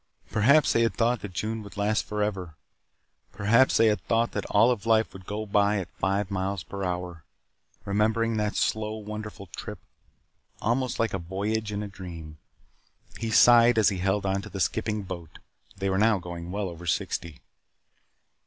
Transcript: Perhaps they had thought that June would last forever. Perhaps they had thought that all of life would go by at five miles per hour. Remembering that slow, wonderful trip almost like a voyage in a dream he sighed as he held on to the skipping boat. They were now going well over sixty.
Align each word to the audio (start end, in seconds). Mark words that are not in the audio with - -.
Perhaps 0.31 0.73
they 0.73 0.81
had 0.81 0.95
thought 0.95 1.21
that 1.21 1.31
June 1.31 1.61
would 1.61 1.77
last 1.77 2.05
forever. 2.05 2.55
Perhaps 3.31 3.77
they 3.77 3.85
had 3.85 4.01
thought 4.07 4.31
that 4.31 4.47
all 4.47 4.71
of 4.71 4.87
life 4.87 5.13
would 5.13 5.27
go 5.27 5.45
by 5.45 5.77
at 5.77 5.91
five 5.99 6.31
miles 6.31 6.63
per 6.63 6.83
hour. 6.83 7.23
Remembering 7.85 8.35
that 8.37 8.55
slow, 8.55 8.95
wonderful 8.97 9.45
trip 9.55 9.77
almost 10.59 10.97
like 10.97 11.13
a 11.13 11.19
voyage 11.19 11.71
in 11.71 11.83
a 11.83 11.87
dream 11.87 12.39
he 13.19 13.29
sighed 13.29 13.77
as 13.77 13.89
he 13.89 13.99
held 13.99 14.25
on 14.25 14.41
to 14.41 14.49
the 14.49 14.59
skipping 14.59 15.03
boat. 15.03 15.37
They 15.77 15.87
were 15.91 15.99
now 15.99 16.17
going 16.17 16.49
well 16.51 16.67
over 16.67 16.87
sixty. 16.87 17.43